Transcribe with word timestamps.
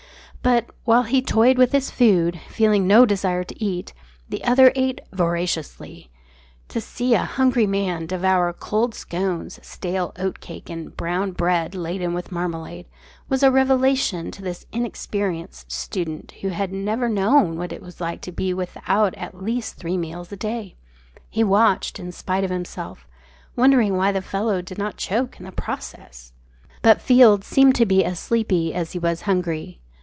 But, 0.43 0.71
while 0.85 1.03
he 1.03 1.21
toyed 1.21 1.59
with 1.59 1.71
his 1.71 1.91
food, 1.91 2.39
feeling 2.49 2.87
no 2.87 3.05
desire 3.05 3.43
to 3.43 3.63
eat, 3.63 3.93
the 4.27 4.43
other 4.43 4.71
ate 4.75 4.99
voraciously. 5.13 6.09
To 6.69 6.81
see 6.81 7.13
a 7.13 7.25
hungry 7.25 7.67
man 7.67 8.07
devour 8.07 8.51
cold 8.51 8.95
scones, 8.95 9.59
stale 9.61 10.13
oatcake, 10.17 10.67
and 10.67 10.97
brown 10.97 11.33
bread 11.33 11.75
laden 11.75 12.15
with 12.15 12.31
marmalade 12.31 12.87
was 13.29 13.43
a 13.43 13.51
revelation 13.51 14.31
to 14.31 14.41
this 14.41 14.65
inexperienced 14.71 15.71
student 15.71 16.31
who 16.41 16.47
had 16.49 16.73
never 16.73 17.07
known 17.07 17.55
what 17.55 17.71
it 17.71 17.79
was 17.83 18.01
to 18.21 18.31
be 18.31 18.51
without 18.51 19.13
at 19.13 19.43
least 19.43 19.75
three 19.75 19.95
meals 19.95 20.31
a 20.31 20.35
day. 20.37 20.73
He 21.29 21.43
watched 21.43 21.99
in 21.99 22.11
spite 22.11 22.43
of 22.43 22.49
himself, 22.49 23.07
wondering 23.55 23.95
why 23.95 24.11
the 24.11 24.23
fellow 24.23 24.63
did 24.63 24.79
not 24.79 24.97
choke 24.97 25.37
in 25.39 25.45
the 25.45 25.51
process. 25.51 26.33
But 26.81 26.99
Field 26.99 27.43
seemed 27.43 27.75
to 27.75 27.85
be 27.85 28.03
as 28.03 28.19
sleepy 28.19 28.73
as 28.73 28.93
he 28.93 28.97
was 28.97 29.21
hungry. 29.21 29.77